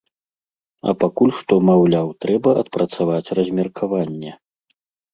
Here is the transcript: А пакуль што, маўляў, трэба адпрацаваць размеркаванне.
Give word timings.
А 0.89 0.95
пакуль 1.03 1.33
што, 1.41 1.53
маўляў, 1.69 2.07
трэба 2.27 2.57
адпрацаваць 2.65 3.33
размеркаванне. 3.41 4.39